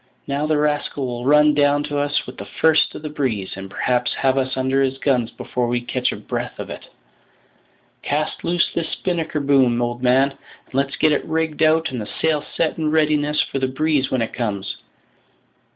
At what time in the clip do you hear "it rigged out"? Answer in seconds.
11.11-11.91